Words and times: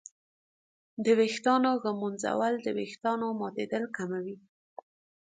د 1.03 1.05
ویښتانو 1.19 1.71
ږمنځول 1.83 2.53
د 2.61 2.67
ویښتانو 2.77 3.27
ماتېدل 3.39 3.83
کموي. 3.97 4.35